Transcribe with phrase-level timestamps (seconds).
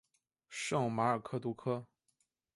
[0.49, 1.85] 圣马尔克杜科。